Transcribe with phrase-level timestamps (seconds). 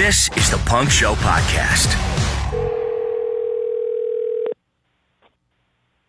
[0.00, 1.92] This is the Punk Show Podcast.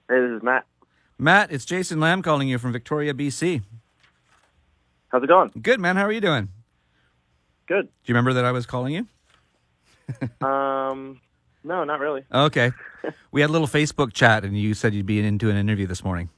[0.08, 0.66] Hey, this is Matt.
[1.20, 3.64] Matt, it's Jason Lamb calling you from Victoria, BC.
[5.10, 5.52] How's it going?
[5.62, 5.98] Good, man.
[5.98, 6.48] How are you doing?
[7.68, 7.88] Good.
[7.88, 9.08] Do you remember that I was calling you?
[10.42, 11.20] Um,
[11.66, 12.24] no, not really.
[12.34, 12.72] Okay.
[13.34, 16.02] we had a little Facebook chat, and you said you'd be into an interview this
[16.02, 16.30] morning.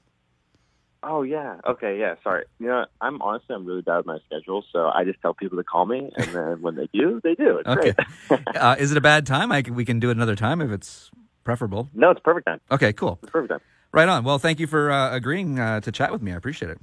[1.03, 1.57] Oh yeah.
[1.67, 1.99] Okay.
[1.99, 2.15] Yeah.
[2.23, 2.45] Sorry.
[2.59, 5.57] You know, I'm honestly I'm really bad with my schedule, so I just tell people
[5.57, 7.57] to call me, and then when they do, they do.
[7.57, 7.93] It's Okay.
[8.29, 8.41] great.
[8.55, 9.51] uh, is it a bad time?
[9.51, 11.11] I can, we can do it another time if it's
[11.43, 11.89] preferable.
[11.93, 12.61] no, it's perfect time.
[12.71, 13.19] Okay, cool.
[13.21, 13.59] It's perfect time.
[13.91, 14.23] Right on.
[14.23, 16.31] Well, thank you for uh, agreeing uh, to chat with me.
[16.31, 16.79] I appreciate it.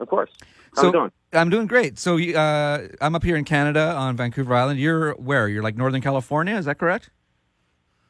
[0.00, 0.30] Of course.
[0.74, 1.12] How's so, it going?
[1.34, 1.98] I'm doing great.
[1.98, 4.80] So you- uh, I'm up here in Canada on Vancouver Island.
[4.80, 5.48] You're where?
[5.48, 7.10] You're like Northern California, is that correct?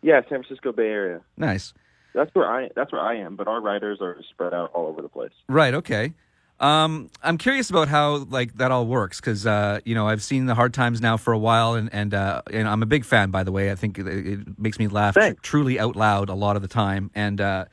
[0.00, 1.20] Yeah, San Francisco Bay Area.
[1.36, 1.74] Nice.
[2.14, 2.68] That's where I.
[2.74, 3.36] That's where I am.
[3.36, 5.32] But our writers are spread out all over the place.
[5.48, 5.74] Right.
[5.74, 6.14] Okay.
[6.60, 10.46] Um, I'm curious about how like that all works because uh, you know I've seen
[10.46, 13.30] the hard times now for a while, and and uh, and I'm a big fan.
[13.30, 15.41] By the way, I think it, it makes me laugh Thanks.
[15.42, 17.10] truly out loud a lot of the time.
[17.14, 17.64] And uh,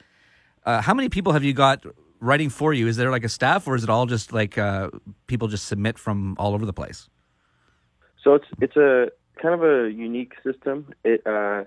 [0.65, 1.85] uh, how many people have you got
[2.19, 2.87] writing for you?
[2.87, 4.89] Is there like a staff, or is it all just like uh,
[5.27, 7.09] people just submit from all over the place?
[8.23, 10.93] So it's it's a kind of a unique system.
[11.03, 11.65] It uh,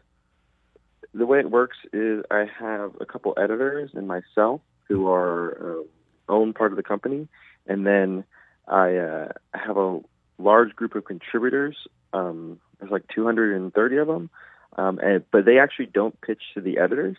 [1.15, 5.83] the way it works is I have a couple editors and myself who are uh,
[6.29, 7.29] own part of the company,
[7.67, 8.25] and then
[8.67, 10.01] I uh, have a
[10.39, 11.77] large group of contributors.
[12.13, 14.31] Um, there's like 230 of them,
[14.77, 17.17] um, and but they actually don't pitch to the editors.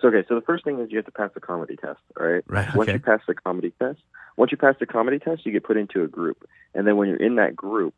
[0.00, 2.26] So okay, so the first thing is you have to pass the comedy test, all
[2.26, 2.44] right?
[2.46, 4.00] Right, Once you pass the comedy test,
[4.36, 7.08] once you pass the comedy test, you get put into a group, and then when
[7.08, 7.94] you're in that group,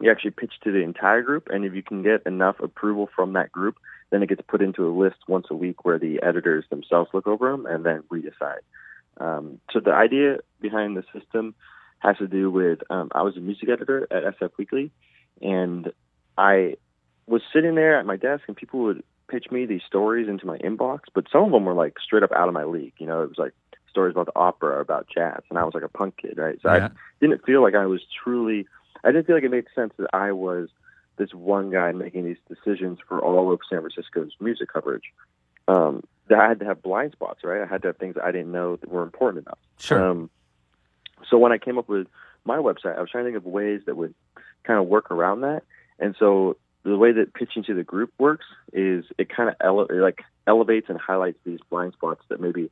[0.00, 3.34] you actually pitch to the entire group, and if you can get enough approval from
[3.34, 3.76] that group,
[4.10, 7.26] then it gets put into a list once a week where the editors themselves look
[7.26, 8.60] over them and then we decide.
[9.18, 11.54] Um, so the idea behind the system
[11.98, 14.90] has to do with um, I was a music editor at SF Weekly,
[15.40, 15.92] and
[16.36, 16.76] I
[17.26, 20.58] was sitting there at my desk, and people would pitch me these stories into my
[20.58, 22.92] inbox, but some of them were like straight up out of my league.
[22.98, 23.52] You know, it was like
[23.88, 26.58] stories about the opera or about jazz, and I was like a punk kid, right?
[26.62, 26.86] So Yeah.
[26.86, 26.90] I
[27.20, 28.66] didn't feel like I was truly.
[29.02, 30.68] I didn't feel like it made sense that I was
[31.16, 35.12] this one guy making these decisions for all of San Francisco's music coverage.
[35.66, 37.62] Um, that I had to have blind spots, right?
[37.62, 39.58] I had to have things that I didn't know that were important enough.
[39.78, 40.10] Sure.
[40.10, 40.30] Um,
[41.28, 42.06] so when I came up with
[42.44, 44.14] my website, I was trying to think of ways that would
[44.64, 45.62] kind of work around that.
[45.98, 49.88] And so the way that pitching to the group works is it kind of ele-
[49.90, 52.70] like elevates and highlights these blind spots that maybe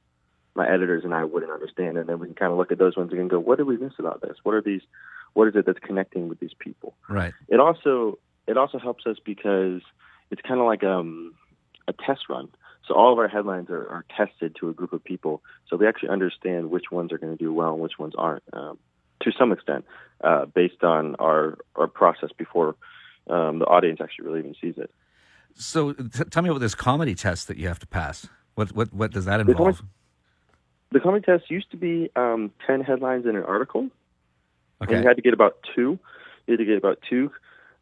[0.54, 2.96] my editors and I wouldn't understand, and then we can kind of look at those
[2.96, 4.36] ones and go, what did we miss about this?
[4.42, 4.82] What are these?
[5.32, 6.94] What is it that's connecting with these people?
[7.08, 7.32] right.
[7.48, 9.82] It also it also helps us because
[10.30, 11.34] it's kind of like um,
[11.88, 12.48] a test run.
[12.86, 15.86] So all of our headlines are, are tested to a group of people, so we
[15.86, 18.78] actually understand which ones are going to do well and which ones aren't, um,
[19.22, 19.84] to some extent,
[20.24, 22.74] uh, based on our our process before
[23.30, 24.90] um, the audience actually really even sees it.
[25.54, 28.26] So t- tell me about this comedy test that you have to pass.
[28.56, 29.82] What what what does that The comedy- involve?
[30.90, 33.88] The comedy test used to be um, ten headlines in an article,
[34.80, 35.98] and you had to get about two.
[36.46, 37.30] You had to get about two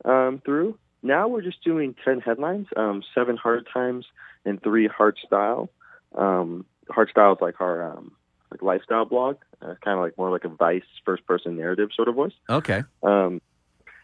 [0.04, 0.78] um, through.
[1.02, 4.06] Now we're just doing ten headlines, um, seven hard times
[4.44, 5.70] and three hard style.
[6.14, 8.12] Um, hard style is like our um,
[8.50, 12.08] like lifestyle blog, uh, kind of like more like a Vice first person narrative sort
[12.08, 12.32] of voice.
[12.48, 12.82] Okay.
[13.02, 13.40] Um,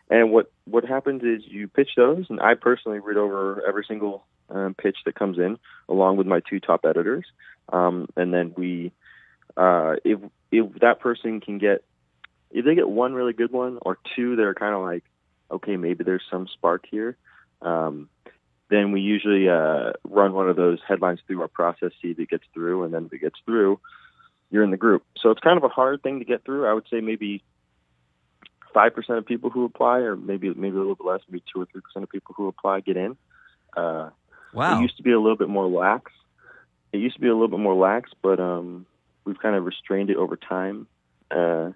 [0.09, 4.25] and what what happens is you pitch those, and I personally read over every single
[4.49, 5.59] um, pitch that comes in,
[5.89, 7.27] along with my two top editors.
[7.73, 8.93] Um, and then we,
[9.57, 10.21] uh, if
[10.53, 11.83] if that person can get,
[12.53, 15.03] if they get one really good one or two that are kind of like,
[15.51, 17.17] okay, maybe there's some spark here,
[17.63, 18.09] um,
[18.69, 22.29] then we usually uh, run one of those headlines through our process, see if it
[22.29, 23.79] gets through, and then if it gets through,
[24.51, 25.05] you're in the group.
[25.21, 26.67] So it's kind of a hard thing to get through.
[26.67, 27.45] I would say maybe
[28.75, 31.63] five percent of people who apply, or maybe maybe a little bit less, maybe two
[31.63, 33.17] or three percent of people who apply get in.
[33.77, 34.11] Uh,
[34.57, 34.79] Wow.
[34.79, 36.11] It used to be a little bit more lax.
[36.93, 38.87] It used to be a little bit more lax, but um,
[39.27, 40.87] we've kind of restrained it over time.
[41.31, 41.73] Uh,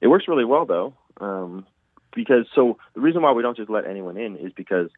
[0.00, 1.66] it works really well though, um,
[2.14, 4.90] because so the reason why we don't just let anyone in is because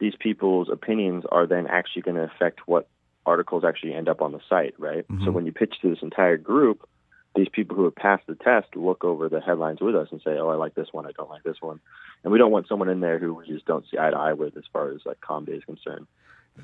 [0.00, 2.88] these people's opinions are then actually going to affect what
[3.24, 5.06] articles actually end up on the site, right?
[5.24, 5.32] So Mhm.
[5.32, 6.88] when you pitch to this entire group,
[7.34, 10.38] these people who have passed the test look over the headlines with us and say,
[10.38, 11.06] "Oh, I like this one.
[11.06, 11.80] I don't like this one,"
[12.22, 14.32] and we don't want someone in there who we just don't see eye to eye
[14.34, 16.06] with as far as like comedy is concerned.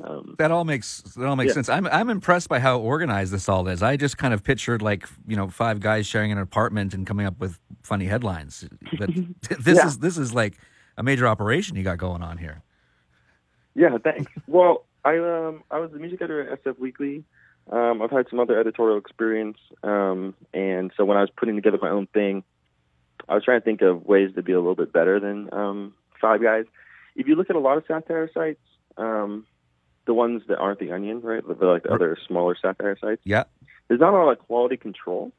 [0.03, 1.55] Um, That all makes that all makes Yeah.
[1.55, 1.69] sense.
[1.69, 3.83] I'm I'm impressed by how organized this all is.
[3.83, 7.27] I just kind of pictured like you know five guys sharing an apartment and coming
[7.27, 8.69] up with funny headlines.
[8.99, 9.11] But
[9.61, 9.87] this Yeah.
[9.87, 10.55] is this is like
[10.97, 12.63] a major operation you got going on here.
[13.75, 14.31] Yeah, thanks.
[14.47, 17.25] well, I um I was the music editor at SF Weekly.
[17.71, 21.79] Um, I've had some other editorial experience, um, and so when I was putting together
[21.81, 22.43] my own thing,
[23.29, 25.95] I was trying to think of ways to be a little bit better than um,
[26.19, 26.65] Five Guys.
[27.15, 28.61] If you look at a lot of satire sites,
[28.97, 29.45] um,
[30.09, 33.45] the ones that aren't the Onion, right, the, like the other smaller satire sites, Yeah.
[33.87, 35.33] there's not a lot of quality control.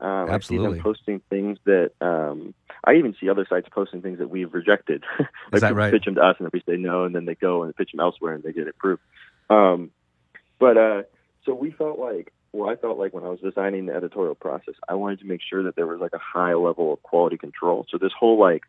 [0.00, 0.74] Um, I see Absolutely.
[0.74, 2.52] them posting things that um,
[2.84, 5.04] I even see other sites posting things that we've rejected.
[5.52, 5.92] like Is right?
[5.92, 8.00] Pitch them to us, and we say no, and then they go and pitch them
[8.00, 9.00] elsewhere, and they get approved.
[9.48, 9.92] Um,
[10.58, 11.02] but uh,
[11.44, 14.74] so we felt like, well, I felt like when I was designing the editorial process,
[14.88, 17.86] I wanted to make sure that there was like a high level of quality control.
[17.88, 18.64] So this whole like,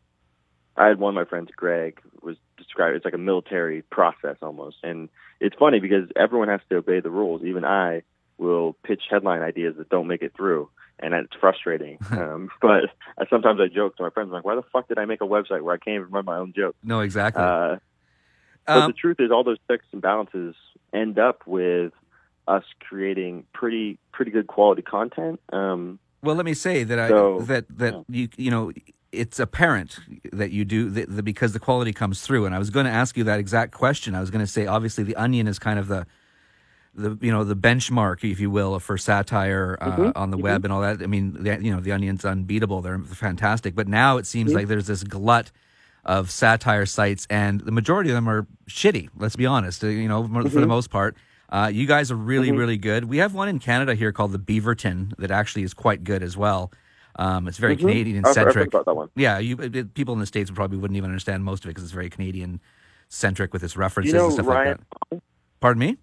[0.78, 2.96] I had one of my friends, Greg, was described.
[2.96, 5.10] It's like a military process almost, and
[5.40, 7.44] it's funny because everyone has to obey the rules.
[7.44, 8.04] Even I
[8.38, 10.70] will pitch headline ideas that don't make it through,
[11.00, 11.98] and it's frustrating.
[12.12, 12.86] um, but
[13.18, 15.22] I, sometimes I joke to my friends, I'm like, "Why the fuck did I make
[15.22, 17.44] a website where I can't even run my own joke?" No, exactly.
[17.44, 17.78] Uh,
[18.66, 20.56] but Um, the truth is, all those checks and balances
[20.94, 21.94] end up with
[22.48, 25.40] us creating pretty pretty good quality content.
[25.52, 28.02] Um, Well, let me say that I So- that that yeah.
[28.10, 28.72] you you know
[29.18, 30.00] it's apparent
[30.32, 32.46] that you do that, that because the quality comes through.
[32.46, 34.16] And I was going to ask you that exact question.
[34.16, 36.06] I was going to say, obviously, the Onion is kind of the
[36.96, 40.64] the you know the benchmark, if you will, for satire uh, Mhm, on the web
[40.66, 41.02] and all that.
[41.02, 43.76] I mean, the, you know, the Onion's unbeatable; they're fantastic.
[43.76, 45.52] But now it seems like there's this glut
[46.06, 49.10] of satire sites, and the majority of them are shitty.
[49.18, 49.84] Let's be honest.
[49.84, 51.16] uh, You know, for the most part.
[51.50, 53.06] Uh, you guys are really, really good.
[53.06, 56.36] We have one in Canada here called the Beaverton that actually is quite good as
[56.36, 56.72] well.
[57.18, 57.80] Um, it's very Mhm.
[57.80, 58.68] Canadian I've- I've heard centric.
[58.70, 59.10] about that one.
[59.16, 61.84] Yeah, you it- people in the states probably wouldn't even understand most of it because
[61.84, 62.62] it's very Canadian
[63.10, 64.68] centric with its references you know and stuff Ryan?
[64.68, 64.80] like
[65.12, 65.22] that.
[65.60, 65.98] Pardon me?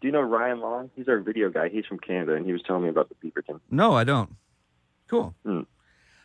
[0.00, 0.90] Do you know Ryan Long?
[0.94, 1.68] He's our video guy.
[1.68, 3.60] He's from Canada, and he was telling me about the Beaverton.
[3.70, 4.36] No, I don't.
[5.08, 5.34] Cool.
[5.44, 5.60] Hmm.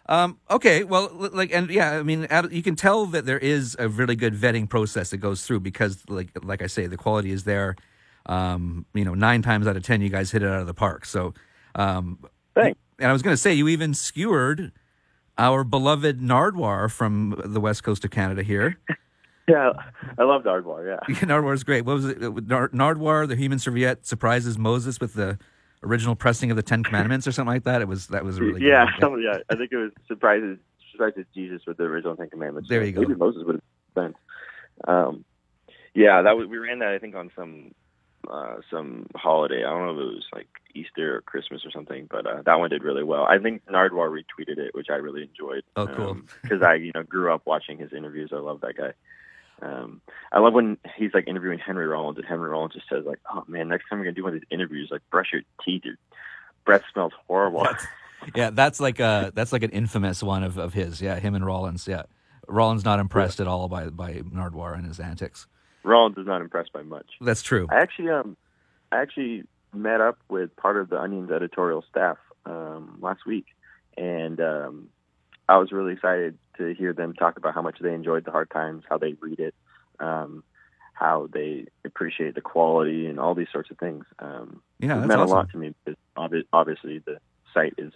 [0.08, 3.88] Um, okay, well, like, and yeah, I mean, you can tell that there is a
[3.88, 7.44] really good vetting process that goes through because, like, like I say, the quality is
[7.44, 7.76] there.
[8.26, 10.74] Um, you know, nine times out of ten, you guys hit it out of the
[10.74, 11.06] park.
[11.06, 11.34] So,
[11.76, 12.20] um,
[12.56, 12.80] Thanks.
[13.00, 14.72] And I was going to say, you even skewered
[15.38, 18.78] our beloved Nardwuar from the west coast of Canada here.
[19.48, 19.72] Yeah,
[20.20, 20.86] I love Nardwuar.
[20.86, 21.16] Yeah.
[21.26, 21.84] Nardwuar is great.
[21.84, 22.20] What was it?
[22.22, 25.40] Nard- Nardwuar, the human serviette, surprises Moses with the
[25.82, 27.82] original pressing of the Ten Commandments or something like that.
[27.82, 29.40] It was that was really yeah, some, yeah.
[29.50, 30.60] I think it was surprises
[30.92, 32.70] surprises Jesus with the original Ten Commandments.
[32.70, 33.02] There you go.
[33.02, 33.64] Maybe Moses would have
[33.96, 34.16] been.
[34.88, 35.26] Um,
[35.96, 37.74] yeah, that was we ran that I think on some
[38.30, 39.64] uh, some holiday.
[39.64, 42.60] I don't know if it was like Easter or Christmas or something, but uh, that
[42.60, 43.24] one did really well.
[43.24, 45.64] I think Nardwuar retweeted it, which I really enjoyed.
[45.76, 46.18] Oh, cool.
[46.42, 48.32] Because I you know grew up watching his interviews.
[48.34, 48.94] I love that guy.
[49.62, 50.02] Um,
[50.32, 53.44] I love when he's like interviewing Henry Rollins, and Henry Rollins just says like, "Oh
[53.48, 55.84] man, next time we're gonna do one of these interviews, like brush your teeth.
[55.86, 55.96] Your
[56.66, 57.68] breath smells horrible."
[58.36, 61.02] Yeah, that's like a that's like an infamous one of, of his.
[61.02, 61.88] Yeah, him and Rollins.
[61.88, 62.04] Yeah,
[62.48, 65.48] Rollins not impressed at all by by Nardwuar and his antics.
[65.84, 67.08] Rollins is not impressed by much.
[67.22, 67.68] That's true.
[67.72, 68.38] I actually um
[68.92, 69.44] I actually
[69.74, 73.46] met up with part of the Onion's editorial staff um last week
[73.98, 74.90] and um
[75.48, 78.50] I was really excited to hear them talk about how much they enjoyed the hard
[78.52, 79.56] times, how they read it,
[80.00, 80.44] um
[80.94, 84.06] how they appreciate the quality and all these sorts of things.
[84.20, 85.32] Um Yeah, it meant awesome.
[85.32, 87.20] a lot to me because obvi- obviously the
[87.54, 87.94] site is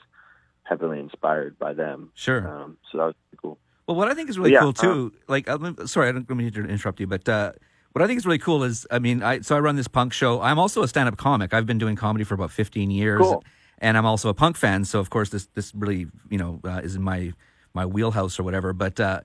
[0.63, 2.12] heavily inspired by them.
[2.13, 2.47] Sure.
[2.47, 3.57] Um so that was pretty cool.
[3.88, 5.50] Well, what I think is really yeah, cool too, like,
[5.85, 7.51] sorry, I don't mean to interrupt you, but uh,
[7.94, 10.13] what I think is really cool is, I mean, I so I run this punk
[10.13, 10.42] show.
[10.42, 11.54] I'm also a stand-up comic.
[11.54, 13.44] I've been doing comedy for about 15 years, Cool.
[13.80, 14.84] and I'm also a punk fan.
[14.86, 17.34] So of course, this this really, you know, uh, is in my
[17.74, 18.74] my wheelhouse or whatever.
[18.74, 19.22] But uh,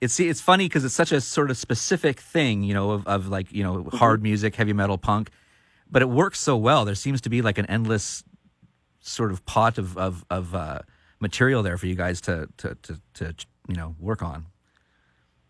[0.00, 3.28] it's it's funny because it's such a sort of specific thing, you know, of, of
[3.28, 5.30] like you know hard music, heavy metal, punk,
[5.90, 6.84] but it works so well.
[6.84, 8.24] There seems to be like an endless
[9.00, 10.78] sort of pot of of, of uh,
[11.18, 13.34] material there for you guys to, to to to
[13.68, 14.46] you know work on.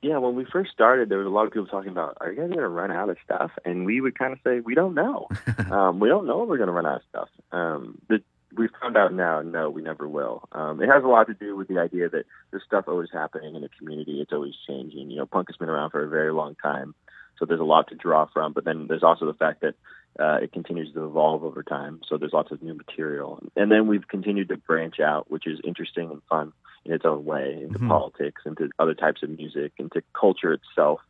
[0.02, 2.36] Yeah, when we first started, there was a lot of people talking about, "Are you
[2.36, 4.94] guys going to run out of stuff?" And we would kind of say, "We don't
[4.94, 5.28] know.
[5.70, 8.20] um, we don't know if we're going to run out of stuff." Um, the,
[8.56, 10.48] we found out now, no, we never will.
[10.50, 13.54] Um, it has a lot to do with the idea that there's stuff always happening
[13.54, 14.20] in the community.
[14.20, 15.10] It's always changing.
[15.10, 16.96] You know, punk has been around for a very long time,
[17.38, 18.52] so there's a lot to draw from.
[18.52, 19.74] But then there's also the fact that
[20.18, 22.00] uh, it continues to evolve over time.
[22.08, 25.60] So there's lots of new material, and then we've continued to branch out, which is
[25.64, 26.52] interesting and fun
[26.84, 27.88] in its own way into Mhm.
[27.88, 31.00] politics, into other types of music, into culture itself.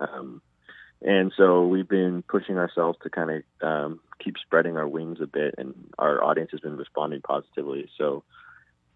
[0.00, 0.40] Um,
[1.02, 5.26] and so we've been pushing ourselves to kind of um, keep spreading our wings a
[5.26, 7.90] bit, and our audience has been responding positively.
[7.98, 8.24] So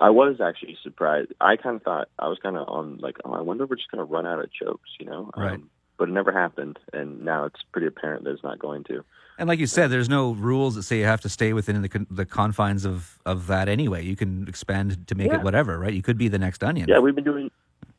[0.00, 1.32] I was actually surprised.
[1.40, 3.76] I kind of thought I was kind of on like, oh, I wonder if we're
[3.76, 5.30] just going to run out of jokes, you know?
[5.36, 5.54] Right.
[5.54, 9.04] Um, but it never happened, and now it's pretty apparent that it's not going to.
[9.40, 11.88] And like you said, there's no rules that say you have to stay within the
[11.88, 14.04] con- the confines of, of that anyway.
[14.04, 15.38] You can expand to make Yeah.
[15.38, 15.92] it whatever, right?
[15.94, 16.88] You could be the next Onion.
[16.88, 17.50] Yeah, we've been doing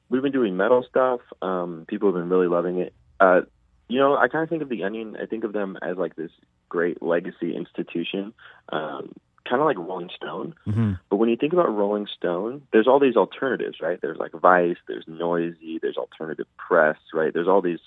[0.10, 1.20] we've been doing metal stuff.
[1.42, 2.94] Um, people have been really loving it.
[3.20, 3.42] Uh,
[3.88, 5.18] you know, I kind of think of the Onion.
[5.22, 6.32] I think of them as like this
[6.70, 8.34] great legacy institution.
[8.72, 9.12] Um,
[9.50, 10.54] kind of like Rolling Stone.
[10.66, 14.00] hmm But when you think about Rolling Stone, there's all these alternatives, right?
[14.00, 17.34] There's like Vice, there's Noisy, there's Alternative Press, right?
[17.34, 17.80] There's all these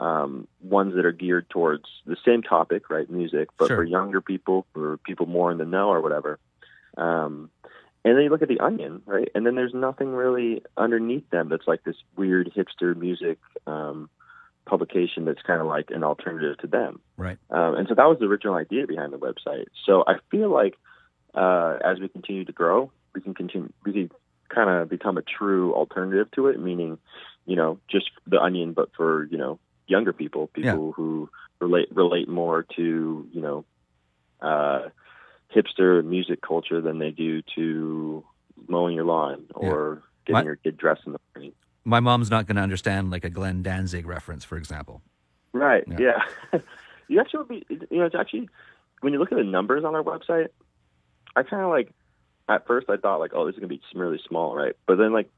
[0.00, 3.08] um, ones that are geared towards the same topic, right?
[3.10, 3.78] Music, but Sure.
[3.78, 6.38] for younger people, for people more in the know or whatever.
[6.96, 7.50] Um,
[8.04, 9.28] and then you look at the Onion, right?
[9.34, 14.10] And then there's nothing really underneath them that's like this weird hipster music um,
[14.64, 17.00] publication that's kind of like an alternative to them.
[17.16, 17.38] Right.
[17.50, 19.66] Um, and so that was the original idea behind the website.
[19.86, 20.76] So I feel like
[21.34, 24.10] uh, as we continue to grow, we can continue, we can
[24.48, 26.98] kind of become a true alternative to it, meaning,
[27.46, 29.60] you know, just the onion, but for, you know,
[29.92, 31.30] younger people, people who
[31.60, 33.64] relate, relate more to, you know,
[34.40, 34.88] uh,
[35.54, 38.24] hipster music culture than they do to
[38.68, 41.52] mowing your lawn or getting My- your kid dressed in the morning.
[41.84, 45.02] My mom's not going to understand like a Glenn Danzig reference, for example.
[45.52, 45.84] Right.
[45.86, 46.22] Yeah.
[46.52, 46.60] Yeah.
[47.08, 47.66] you actually would be.
[47.90, 48.48] You know, it's actually
[49.00, 50.48] when you look at the numbers on our website,
[51.36, 51.92] I kind of like.
[52.48, 54.74] At first, I thought like, oh, this is gonna be really small, right?
[54.86, 55.28] But then like,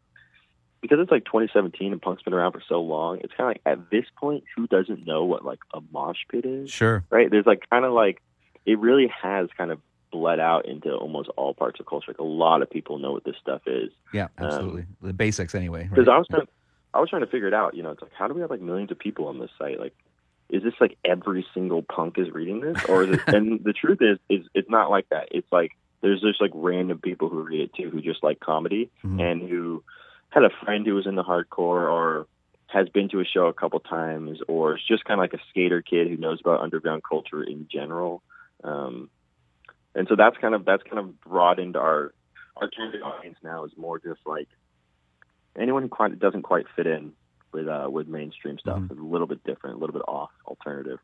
[0.84, 3.62] because it's like 2017 and punk's been around for so long, it's kind of like
[3.64, 7.02] at this point, who doesn't know what like a mosh pit is, Sure.
[7.08, 7.30] right?
[7.30, 8.20] There's like kind of like,
[8.66, 9.80] it really has kind of
[10.12, 12.10] bled out into almost all parts of culture.
[12.10, 13.90] Like a lot of people know what this stuff is.
[14.12, 14.84] Yeah, absolutely.
[15.00, 15.84] the basics, anyway.
[15.88, 16.16] Because right?
[16.16, 16.48] I was trying,
[16.92, 17.74] I was trying to figure it out.
[17.74, 19.80] You know, it's like how do we have like millions of people on this site?
[19.80, 19.94] Like,
[20.50, 23.20] is this like every single punk is reading this, or is it?
[23.28, 25.28] and the truth is, is it's not like that.
[25.30, 25.72] It's like
[26.02, 29.22] there's just like random people who read it too, who just like comedy Mhm.
[29.32, 29.82] and who
[30.34, 32.26] had a friend who was into hardcore or
[32.66, 35.42] has been to a show a couple times, or is just kind of like a
[35.48, 38.20] skater kid who knows about underground culture in general.
[38.64, 39.10] Um,
[39.94, 42.12] and so that's kind of that's kind of broadened our
[42.56, 44.48] our target audience now is more just like
[45.56, 47.12] anyone who quite doesn't quite fit in
[47.52, 48.80] with uh, with mainstream stuff.
[48.80, 48.90] Mhm.
[48.90, 50.98] It's a little bit different, a little bit off, alternative.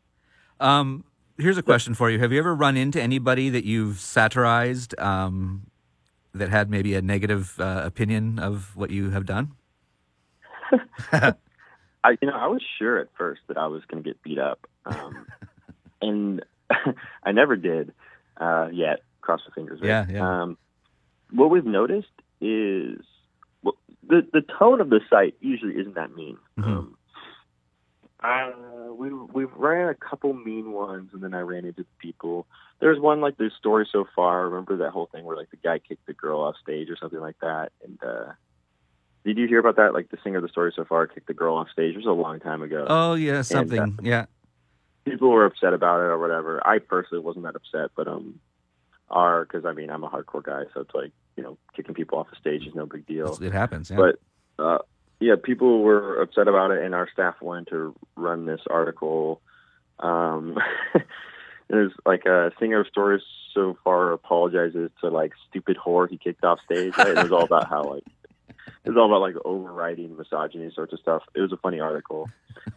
[0.58, 1.04] Um,
[1.38, 5.69] here's a question for you: Have you ever run into anybody that you've satirized um,
[6.34, 9.52] that had maybe a negative uh, opinion of what you have done?
[11.12, 11.32] I
[12.22, 14.66] you know I was sure at first that I was going to get beat up,
[14.86, 15.26] um,
[16.02, 16.44] and
[17.24, 17.92] I never did
[18.40, 19.00] uh, yet.
[19.20, 19.80] Cross my fingers.
[19.82, 19.88] right?
[19.88, 20.42] Yeah, yeah.
[20.42, 20.56] Um,
[21.30, 22.08] what we've noticed
[22.40, 23.00] is
[23.62, 23.74] well,
[24.08, 26.38] the the tone of the site usually isn't that mean.
[26.58, 26.64] Mhm.
[26.66, 26.96] Um,
[28.22, 32.46] uh, we we've ran a couple mean ones, and then I ran into people.
[32.80, 34.48] There's one like the story so far.
[34.48, 37.20] Remember that whole thing where like the guy kicked the girl off stage or something
[37.20, 37.72] like that?
[37.84, 38.32] And uh,
[39.24, 39.94] did you hear about that?
[39.94, 41.94] Like the singer of the story so far kicked the girl off stage.
[41.94, 42.86] It was a long time ago.
[42.88, 43.98] Oh yeah, something.
[44.02, 44.26] yeah.
[45.04, 46.66] People were upset about it or whatever.
[46.66, 48.38] I personally wasn't that upset, but um,
[49.10, 52.18] are because I mean I'm a hardcore guy, so it's like you know kicking people
[52.18, 53.38] off the stage is no big deal.
[53.42, 53.90] It happens.
[53.90, 53.96] Yeah.
[53.96, 54.18] But
[54.62, 54.78] uh,
[55.20, 59.40] yeah, people were upset about it, and our staff wanted to run this article.
[59.98, 60.56] Um,
[61.68, 63.22] there's like a singer of stories
[63.54, 66.96] so far apologizes to like stupid whore he kicked off stage.
[66.96, 67.08] Right?
[67.08, 68.04] It was all about how like
[68.84, 71.22] it was all about like overriding misogyny sorts of stuff.
[71.34, 72.28] It was a funny article.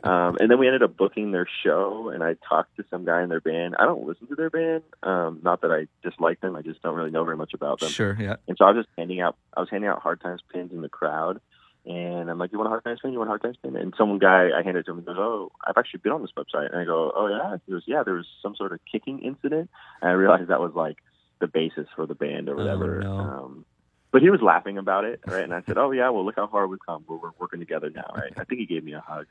[0.03, 3.23] Um, and then we ended up booking their show, and I talked to some guy
[3.23, 3.75] in their band.
[3.79, 6.55] I don't listen to their band, um, not that I dislike them.
[6.55, 7.89] I just don't really know very much about them.
[7.89, 8.17] sure.
[8.19, 8.35] Yeah.
[8.47, 10.81] And so I was just handing out, I was handing out hard times pins in
[10.81, 11.39] the crowd.
[11.85, 13.11] And I'm like, you want a hard times pin?
[13.11, 13.75] You want a hard times pin?
[13.75, 16.21] And some guy, I handed it to him and goes, oh, I've actually been on
[16.21, 16.71] this website.
[16.71, 17.57] And I go, oh, yeah?
[17.65, 19.69] He goes, yeah, there was some sort of kicking incident.
[20.01, 20.97] And I realized that was like
[21.39, 23.01] the basis for the band or Oh, whatever.
[23.01, 23.13] no.
[23.17, 23.65] Um,
[24.11, 25.43] but he was laughing about it, right?
[25.43, 27.03] And I said, oh, yeah, well, look how far we've come.
[27.07, 28.31] We're, we're working together now, right?
[28.37, 29.25] I think he gave me a hug.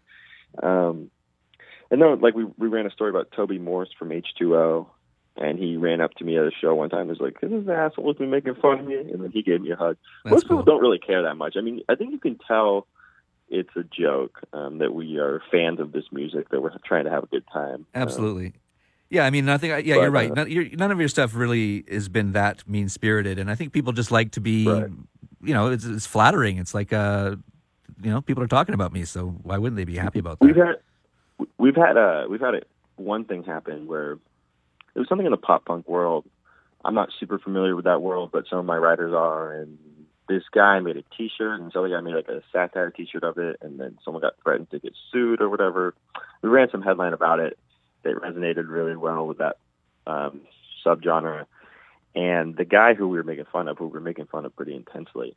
[0.63, 1.11] Um,
[1.91, 4.87] and then, like, we, we ran a story about Toby Morse from H2O
[5.37, 7.51] and he ran up to me at a show one time and was like, "This
[7.51, 9.77] is an asshole has been making fun of me," and then he gave me a
[9.77, 9.97] hug.
[10.25, 10.59] That's Most cool.
[10.59, 11.55] people don't really care that much.
[11.57, 12.87] I mean, I think you can tell
[13.49, 17.11] it's a joke um, that we are fans of this music, that we're trying to
[17.11, 17.75] have a good time.
[17.75, 18.55] Um, Absolutely.
[19.11, 20.31] Yeah, I mean, I think yeah, But, you're right.
[20.31, 23.55] uh, None, you're, none of your stuff really has been that mean spirited, and I
[23.55, 24.91] think people just like to be, Right.
[25.43, 26.57] you know, it's, it's flattering.
[26.57, 27.37] It's like, uh,
[28.03, 30.47] you know, people are talking about me, so why wouldn't they be happy about that?
[30.47, 30.77] we've had
[31.59, 32.63] we've had a we've had a,
[32.97, 34.19] one thing happen where
[34.95, 36.25] it was something in the pop punk world.
[36.85, 39.79] I'm not super familiar with that world, but some of my writers are, and
[40.29, 43.39] this guy made a T-shirt, and some other guy made like a satire T-shirt of
[43.39, 45.95] it, and then someone got threatened to get sued or whatever.
[46.43, 47.59] We ran some headline about it
[48.03, 49.57] that resonated really well with that
[50.07, 50.41] um,
[50.85, 51.47] subgenre,
[52.15, 54.55] and the guy who we were making fun of, who we were making fun of
[54.55, 55.35] pretty intensely,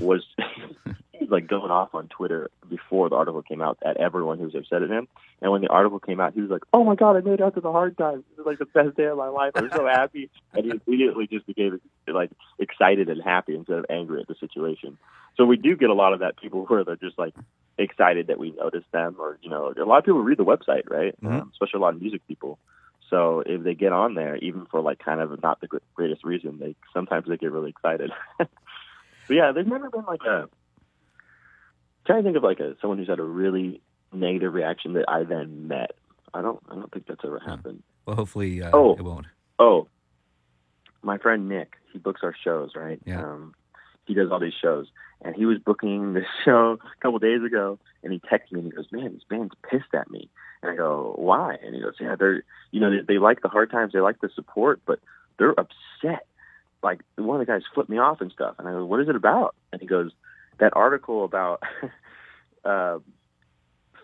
[0.00, 0.24] was
[1.28, 4.82] like going off on Twitter before the article came out at everyone who was upset
[4.82, 5.08] at him.
[5.40, 7.40] And when the article came out, he was like, "Oh my god, I made it
[7.42, 8.24] out to the hard times.
[8.30, 9.52] This is like the best day of my life.
[9.54, 14.20] I'm so happy." And he immediately just became like excited and happy instead of angry
[14.20, 14.98] at the situation.
[15.36, 17.34] So we do get a lot of that people where they're just like
[17.78, 20.90] excited that we noticed them, or you know, a lot of people read the website,
[20.90, 21.14] right?
[21.20, 21.42] Mhm.
[21.42, 22.58] Um, especially a lot of music people.
[23.10, 26.58] So if they get on there, even for like kind of not the greatest reason,
[26.58, 28.10] they sometimes they get really excited.
[28.38, 28.48] but
[29.30, 30.48] yeah, there's never been like a.
[32.06, 33.80] trying to think of like a someone who's had a really
[34.12, 35.92] negative reaction that I then met.
[36.34, 36.60] I don't.
[36.70, 37.82] I don't think that's ever happened.
[38.06, 38.94] Well, hopefully uh, Oh.
[38.96, 39.26] it won't.
[39.58, 39.88] Oh,
[41.02, 43.00] my friend Nick, he books our shows, right?
[43.04, 43.22] Yeah.
[43.22, 43.54] Um,
[44.04, 44.86] he does all these shows,
[45.22, 48.64] and he was booking this show a couple days ago, and he texted me and
[48.64, 50.28] he goes, "Man, this band's pissed at me."
[50.62, 53.48] And I go, "Why?" And he goes, "Yeah, they're, you know, they, they like the
[53.48, 55.00] hard times, they like the support, but
[55.38, 56.26] they're upset.
[56.82, 59.08] Like one of the guys flipped me off and stuff." And I go, "What is
[59.08, 60.12] it about?" And he goes,
[60.58, 61.62] "That article about."
[62.64, 62.98] uh,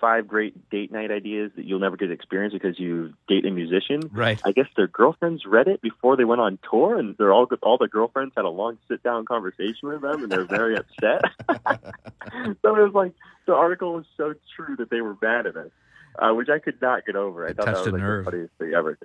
[0.02, 3.52] Five great date night ideas that you'll never get to experience because you date a
[3.52, 4.00] musician.
[4.10, 4.40] Right.
[4.44, 7.78] I guess their girlfriends read it before they went on tour, and they're all all
[7.78, 11.22] the girlfriends had a long sit down conversation with them, and they're very upset.
[11.48, 13.12] so it was like
[13.46, 15.70] the article was so true that they were mad at us,
[16.18, 17.46] uh, which I could not get over.
[17.46, 18.24] I It thought that touched was a like nerve.
[18.24, 18.98] the funniest thing ever.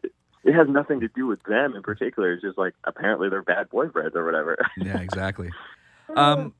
[0.44, 2.32] It has nothing to do with them in particular.
[2.34, 4.58] It's just like apparently they're bad boyfriends or whatever.
[4.78, 5.50] Yeah, exactly.
[6.16, 6.54] Um,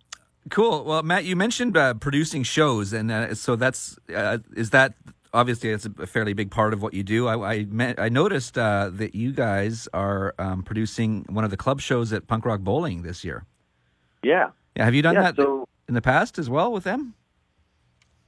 [0.50, 0.84] cool.
[0.84, 4.96] Well, Matt, you mentioned uh, producing shows, and uh, so that's uh, is that
[5.34, 7.28] obviously it's a fairly big part of what you do.
[7.28, 11.58] I I, met, I noticed uh, that you guys are um, producing one of the
[11.58, 13.46] club shows at Punk Rock Bowling this year.
[14.24, 14.50] yeah.
[14.76, 15.22] Yeah, have you done yeah.
[15.32, 17.16] that So in the past as well with them?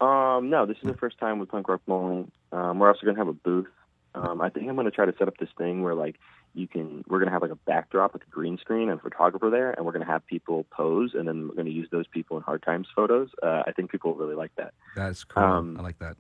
[0.02, 2.32] Um, no, this is the first time with Punk Rock Bowling.
[2.52, 3.68] Um, we're also going to have a booth.
[4.16, 6.16] Um, I think I'm going to try to set up this thing where like
[6.54, 7.04] you can.
[7.08, 9.72] We're going to have like a backdrop with a green screen and a photographer there,
[9.72, 12.38] and we're going to have people pose, and then we're going to use those people
[12.38, 13.30] in hard times photos.
[13.44, 14.74] Uh, I think people really like that.
[14.96, 15.44] That's cool.
[15.44, 16.18] Um, I like that.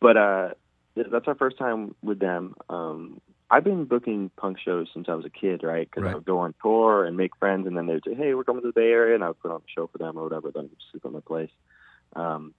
[0.00, 0.48] But uh,
[0.94, 2.54] th- that's our first time with them.
[2.68, 5.88] Um, I've been booking punk shows since I was a kid, right?
[5.88, 6.12] Because Right.
[6.12, 8.62] I would go on tour and make friends, and then they'd say, "Hey, we're coming
[8.62, 10.50] to the Bay Area," and I would put on a show for them or whatever.
[10.50, 11.50] Then sleep at my place.
[12.14, 12.54] Um,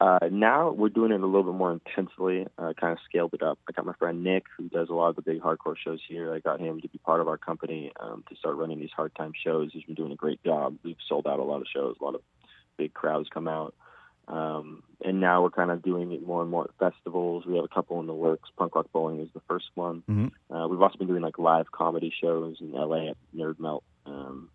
[0.00, 2.46] uh, now we're doing it a little bit more intensely.
[2.56, 3.58] Uh, kind of scaled it up.
[3.68, 6.32] I got my friend Nick, who does a lot of the big hardcore shows here.
[6.32, 9.14] I got him to be part of our company um, to start running these hard
[9.16, 9.70] time shows.
[9.72, 10.76] He's been doing a great job.
[10.84, 11.96] We've sold out a lot of shows.
[12.00, 12.22] A lot of
[12.76, 13.74] big crowds come out.
[14.28, 17.46] Um, and now we're kind of doing it more and more at festivals.
[17.46, 18.50] We have a couple in the works.
[18.56, 20.02] Punk Rock Bowling is the first one.
[20.08, 20.30] Mhm.
[20.50, 23.84] Uh, we've also been doing like live comedy shows in LA at Nerd Melt.
[24.06, 24.50] Um,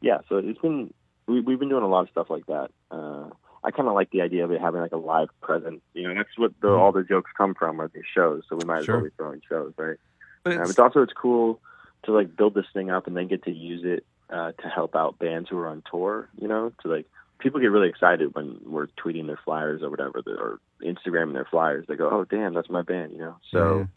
[0.00, 0.92] yeah, so it's been
[1.26, 2.70] we, we've been doing a lot of stuff like that.
[2.90, 3.30] Uh,
[3.64, 5.80] I kind of like the idea of it having like a live presence.
[5.94, 6.78] You know, that's what the, Mhm.
[6.78, 8.44] all the jokes come from are these shows.
[8.48, 9.96] So we might as well be throwing shows, right?
[10.44, 11.60] But Um, it's, it's also it's cool
[12.04, 14.94] to like build this thing up and then get to use it uh, to help
[14.94, 16.28] out bands who are on tour.
[16.40, 17.06] You know, to like
[17.40, 21.86] people get really excited when we're tweeting their flyers or whatever, or Instagramming their flyers.
[21.88, 23.36] They go, "Oh, damn, that's my band," you know.
[23.50, 23.88] So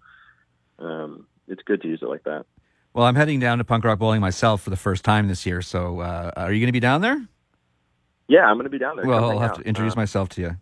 [0.79, 2.45] um, it's good to use it like that.
[2.93, 5.61] well, I'm heading down to Punk Rock Bowling myself for the first time this year.
[5.61, 7.21] So, uh, are you going to be down there?
[8.31, 9.05] Yeah, I'm going to be down there.
[9.05, 9.55] Well, I'll have out.
[9.57, 10.55] to introduce Uh, myself to you.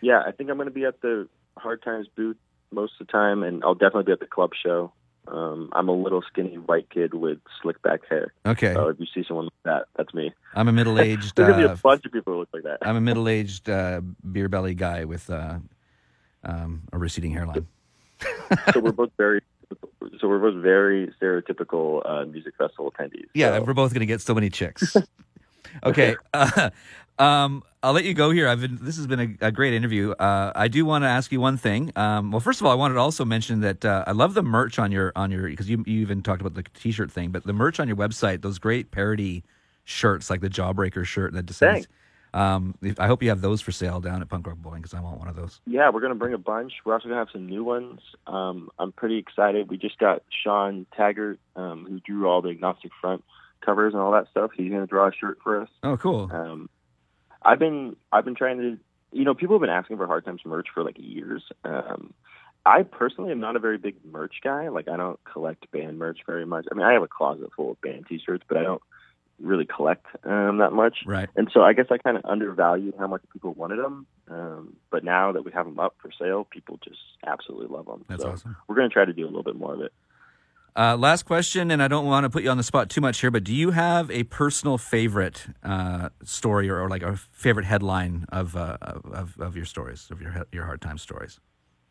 [0.00, 2.36] Yeah, I think I'm going to be at the Hard Times booth
[2.72, 4.92] most of the time, and I'll definitely be at the club show.
[5.28, 8.32] Um, I'm a little skinny white kid with slick back hair.
[8.44, 10.32] Okay, So if you see someone like that, that's me.
[10.54, 11.36] I'm a middle-aged.
[11.36, 12.78] There's going to be Uh, a bunch of people who look like that.
[12.82, 14.00] I'm a middle-aged uh,
[14.32, 15.58] beer belly guy with uh,
[16.42, 17.66] um, a receding hairline.
[18.72, 19.40] so we're both very,
[20.20, 23.26] so we're both very stereotypical uh, music festival attendees.
[23.34, 24.96] Yeah, So- we're both going to get so many chicks.
[25.84, 26.70] okay, uh,
[27.18, 28.48] um, I'll let you go here.
[28.48, 28.78] I've been.
[28.80, 30.10] This has been a, a great interview.
[30.12, 31.92] Uh, I do want to ask you one thing.
[31.96, 34.42] Um, well, first of all, I wanted to also mention that uh, I love the
[34.42, 37.44] merch on your on your because you you even talked about the T-shirt thing, but
[37.44, 39.44] the merch on your website, those great parody
[39.84, 41.86] shirts like the Jawbreaker shirt that just says.
[42.34, 44.92] Um, if, I hope you have those for sale down at Punk Rock Bowling because
[44.92, 45.60] I want one of those.
[45.64, 46.72] Yeah, we're going to bring a bunch.
[46.84, 48.00] We're also going to have some new ones.
[48.26, 49.70] Um, I'm pretty excited.
[49.70, 53.24] We just got Sean Taggart, um, who drew all the Agnostic Front
[53.64, 54.50] covers and all that stuff.
[54.56, 55.68] He's going to draw a shirt for us.
[55.82, 56.30] Oh, cool.
[56.32, 56.68] Um,
[57.42, 58.78] I've been I've been trying to,
[59.12, 61.42] you know, people have been asking for Hard Times merch for like years.
[61.64, 62.12] Um,
[62.64, 64.68] I personally am not a very big merch guy.
[64.68, 66.66] Like I don't collect band merch very much.
[66.70, 68.82] I mean, I have a closet full of band T-shirts, but I don't
[69.38, 70.98] really collect um, that much.
[71.06, 71.28] Right.
[71.36, 74.06] And so I guess I kind of undervalued how much people wanted them.
[74.28, 78.04] Um, but now that we have them up for sale, people just absolutely love them.
[78.08, 78.56] That's so awesome.
[78.66, 79.92] we're going to try to do a little bit more of it.
[80.76, 83.20] Uh, last question, and I don't want to put you on the spot too much
[83.22, 87.64] here, but do you have a personal favorite uh, story or, or like a favorite
[87.64, 91.40] headline of, uh, of of your stories, of your your hard time stories?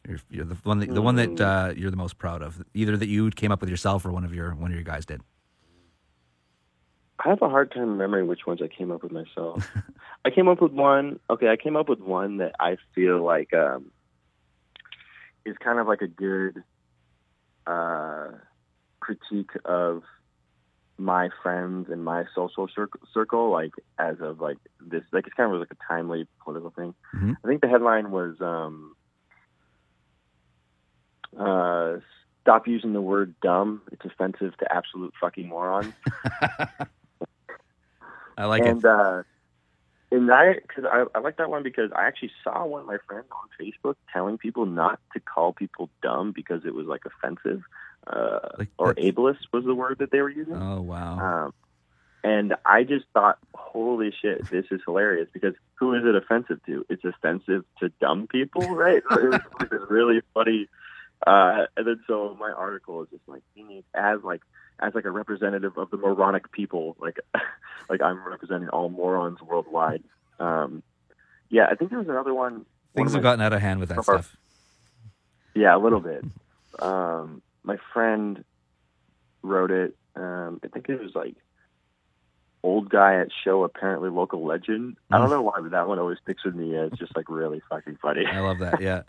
[0.07, 2.95] You're, you're the one that, the one that uh, you're the most proud of, either
[2.95, 5.21] that you came up with yourself or one of your one of your guys did.
[7.17, 9.67] I have a hard time remembering which ones I came up with myself.
[10.25, 11.19] I came up with one.
[11.29, 13.91] Okay, I came up with one that I feel like um,
[15.43, 16.61] is kind of like a good
[17.65, 18.27] uh,
[19.05, 20.03] critique of
[20.97, 23.51] my friends and my social cir- circle.
[23.51, 26.93] Like as of like this, like it's kind of like a timely political thing.
[27.13, 27.35] Mhm.
[27.43, 28.95] I think the headline was um,
[31.37, 31.99] Uh,
[32.41, 33.81] stop using the word dumb.
[33.91, 35.93] It's offensive to absolute fucking morons.
[38.37, 38.67] I like it.
[38.69, 38.85] and it.
[38.85, 39.23] uh,
[40.11, 42.97] and I, cause I, I like that one because I actually saw one of my
[43.07, 47.61] friends on Facebook telling people not to call people dumb because it was like offensive,
[48.07, 50.55] uh, Like or ableist was the word that they were using.
[50.55, 51.45] Oh wow.
[51.47, 51.53] Um,
[52.23, 56.83] and I just thought, holy shit, this is hilarious because who is it offensive to?
[56.89, 59.03] It's offensive to dumb people, right?
[59.11, 60.67] it was really funny.
[61.25, 64.41] Uh, and then so my article is just like, you need- as like
[64.79, 67.19] as like a representative of the moronic people, like
[67.89, 70.03] like I'm representing all morons worldwide.
[70.39, 70.83] Um,
[71.49, 72.53] yeah, I think there was another one.
[72.53, 72.65] one
[72.95, 74.35] Things of have my gotten out of hand with that of our- stuff.
[75.53, 76.25] yeah, a little bit.
[76.79, 78.43] Um, my friend
[79.41, 79.95] wrote it.
[80.15, 81.35] Um, I think it was like
[82.63, 84.97] old guy at show, apparently local legend.
[85.11, 87.61] I don't know why, but that one always sticks with me It's just like really
[87.69, 88.25] fucking funny.
[88.25, 88.81] I love that.
[88.81, 89.03] Yeah.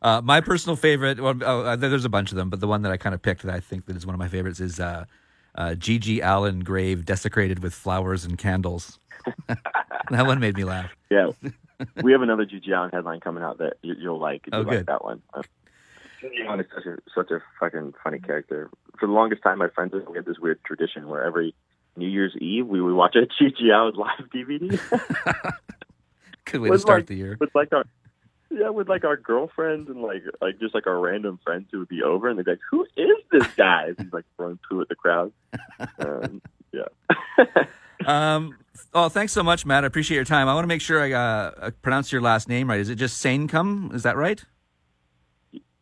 [0.00, 2.82] Uh, my personal favorite, well, oh, uh, there's a bunch of them, but the one
[2.82, 4.78] that I kind of picked that I think that is one of my favorites is
[4.78, 5.04] uh,
[5.54, 8.98] uh, GG Allin grave desecrated with flowers and candles.
[9.48, 10.90] that one made me laugh.
[11.10, 11.30] yeah,
[12.02, 14.46] we have another GG Allin headline coming out that you, you'll like.
[14.52, 14.86] Oh, You'll like good.
[14.86, 15.22] that one.
[16.24, 18.70] Is such a such a fucking funny character.
[18.98, 21.54] For the longest time, my friends and we had this weird tradition where every
[21.96, 24.78] New Year's Eve we would watch a GG Allin live DVD.
[26.46, 27.36] Good way to start like- the year.
[27.40, 27.84] with like our
[28.50, 31.88] yeah, with like our girlfriends and like like just like our random friends who would
[31.88, 34.80] be over and they'd be like, "Who is this guy?" And he's like throwing poo
[34.80, 35.32] at the crowd.
[35.98, 36.40] Um,
[36.72, 36.84] yeah,
[38.06, 38.56] Um,
[38.92, 39.84] oh, thanks so much, Matt.
[39.84, 40.48] I appreciate your time.
[40.48, 42.80] I want to make sure I uh, pronounce your last name right.
[42.80, 43.94] Is it just Saincome?
[43.94, 44.44] Is that right?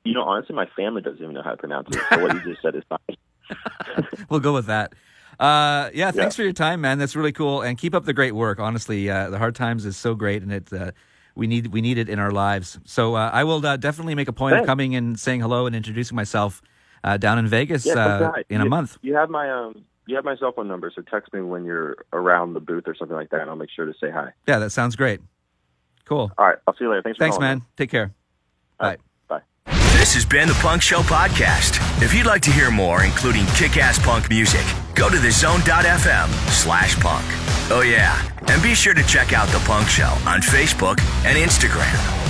[0.04, 2.02] You know, honestly, my family doesn't even know how to pronounce it.
[2.10, 3.16] So what you just said is fine.
[4.30, 4.94] We'll go with that.
[5.38, 6.36] Uh, yeah, thanks Yeah.
[6.36, 6.98] for your time, man.
[6.98, 8.58] That's really cool, and keep up the great work.
[8.60, 10.92] Honestly, uh, the hard times is so great, and it uh,
[11.34, 12.78] we need we need it in our lives.
[12.84, 15.74] So uh, I will uh, definitely make a point of coming and saying hello and
[15.74, 16.62] introducing myself
[17.04, 18.98] uh, down in Vegas Yeah, uh, in a You- month.
[19.02, 21.96] You have my um, you have my cell phone number, so text me when you're
[22.12, 24.32] around the booth or something like that, and I'll make sure to say hi.
[24.46, 25.20] Yeah, that sounds great.
[26.04, 26.30] Cool.
[26.38, 27.02] All right, I'll see you later.
[27.02, 27.62] Thanks for Thanks, man.
[27.76, 28.12] Take care.
[28.78, 28.88] All Bye.
[28.90, 29.04] right, Bye.
[30.02, 31.78] This has been the Punk Show Podcast.
[32.02, 36.98] If you'd like to hear more, including kick ass punk music, go to thezone.fm slash
[36.98, 37.24] punk.
[37.70, 38.20] Oh, yeah.
[38.48, 42.21] And be sure to check out The Punk Show on Facebook and Instagram.